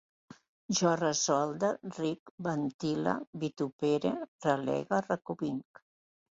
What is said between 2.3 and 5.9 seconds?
ventile, vitupere, relegue, reconvinc